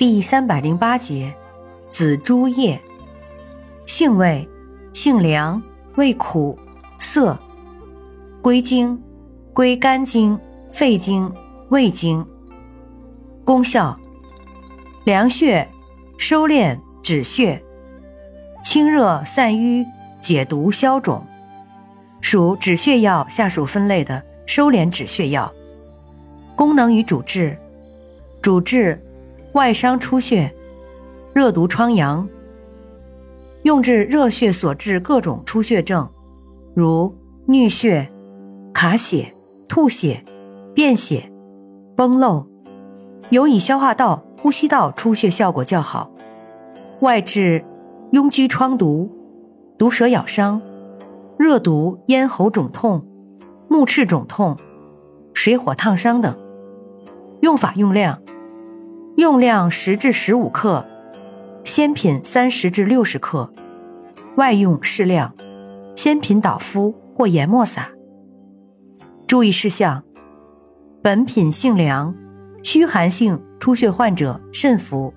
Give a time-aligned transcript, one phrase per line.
[0.00, 1.34] 第三百零八节，
[1.86, 2.80] 紫珠叶。
[3.84, 4.48] 性味，
[4.94, 5.62] 性凉，
[5.96, 6.58] 味苦
[6.98, 7.38] 涩。
[8.40, 8.98] 归经，
[9.52, 10.40] 归肝经、
[10.72, 11.30] 肺经、
[11.68, 12.26] 胃经。
[13.44, 13.94] 功效，
[15.04, 15.68] 凉血，
[16.16, 17.62] 收敛止血，
[18.64, 19.84] 清热散瘀，
[20.18, 21.26] 解毒消肿。
[22.22, 25.52] 属止血药下属分类的收敛止血药。
[26.56, 27.58] 功能与主治，
[28.40, 28.98] 主治
[29.52, 30.54] 外伤出血、
[31.34, 32.28] 热毒疮疡，
[33.64, 36.08] 用治热血所致各种出血症，
[36.74, 37.14] 如
[37.48, 38.08] 衄血、
[38.72, 39.34] 卡血、
[39.68, 40.24] 吐血、
[40.72, 41.32] 便血、
[41.96, 42.46] 崩漏，
[43.30, 46.12] 尤以消化道、呼吸道出血效果较好。
[47.00, 47.64] 外治
[48.12, 49.10] 痈疽疮毒、
[49.76, 50.62] 毒蛇咬伤、
[51.36, 53.04] 热毒咽喉肿痛、
[53.68, 54.56] 目赤肿痛、
[55.34, 56.38] 水火烫伤等。
[57.40, 58.22] 用法用量：
[59.20, 60.86] 用量十至十五克，
[61.62, 63.52] 鲜品三十至六十克，
[64.36, 65.34] 外用适量，
[65.94, 67.90] 鲜品捣敷或研末撒。
[69.26, 70.02] 注意事项：
[71.02, 72.14] 本品性凉，
[72.62, 75.12] 虚寒性出血患者慎服。